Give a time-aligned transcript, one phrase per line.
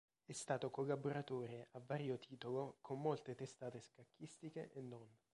[0.25, 5.07] È stato collaboratore, a vario titolo, con molte testate scacchistiche e non.